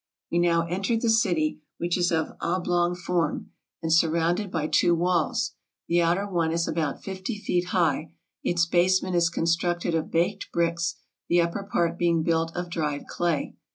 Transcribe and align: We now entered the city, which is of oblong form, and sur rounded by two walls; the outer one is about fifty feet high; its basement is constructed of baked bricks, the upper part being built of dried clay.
We 0.31 0.39
now 0.39 0.65
entered 0.65 1.01
the 1.01 1.11
city, 1.11 1.61
which 1.77 1.95
is 1.95 2.11
of 2.11 2.35
oblong 2.41 2.95
form, 2.95 3.51
and 3.83 3.93
sur 3.93 4.09
rounded 4.09 4.49
by 4.49 4.65
two 4.65 4.95
walls; 4.95 5.51
the 5.87 6.01
outer 6.01 6.27
one 6.27 6.51
is 6.51 6.67
about 6.67 7.03
fifty 7.03 7.37
feet 7.37 7.65
high; 7.65 8.11
its 8.43 8.65
basement 8.65 9.15
is 9.15 9.29
constructed 9.29 9.93
of 9.93 10.09
baked 10.09 10.51
bricks, 10.51 10.95
the 11.29 11.39
upper 11.39 11.61
part 11.61 11.99
being 11.99 12.23
built 12.23 12.51
of 12.55 12.71
dried 12.71 13.05
clay. 13.05 13.53